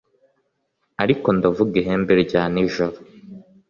ariko 1.03 1.27
ndavuga 1.37 1.73
ihembe 1.81 2.13
rya 2.23 2.43
nijoro 2.53 2.97